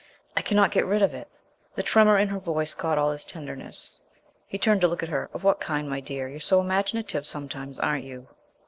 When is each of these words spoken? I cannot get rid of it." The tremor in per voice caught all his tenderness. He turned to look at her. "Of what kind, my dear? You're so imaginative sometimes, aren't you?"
I 0.35 0.41
cannot 0.41 0.71
get 0.71 0.87
rid 0.87 1.03
of 1.03 1.13
it." 1.13 1.27
The 1.75 1.83
tremor 1.83 2.17
in 2.17 2.27
per 2.29 2.39
voice 2.39 2.73
caught 2.73 2.97
all 2.97 3.11
his 3.11 3.23
tenderness. 3.23 3.99
He 4.47 4.57
turned 4.57 4.81
to 4.81 4.87
look 4.87 5.03
at 5.03 5.09
her. 5.09 5.29
"Of 5.31 5.43
what 5.43 5.59
kind, 5.61 5.87
my 5.87 5.99
dear? 5.99 6.27
You're 6.27 6.39
so 6.39 6.59
imaginative 6.59 7.27
sometimes, 7.27 7.77
aren't 7.77 8.05
you?" 8.05 8.27